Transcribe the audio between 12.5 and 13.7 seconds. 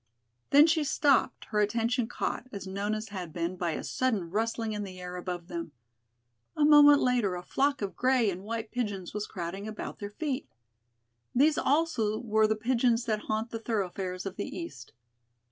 pigeons that haunt the